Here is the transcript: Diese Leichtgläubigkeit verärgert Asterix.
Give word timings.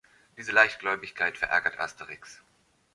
Diese 0.35 0.51
Leichtgläubigkeit 0.51 1.37
verärgert 1.37 1.79
Asterix. 1.79 2.41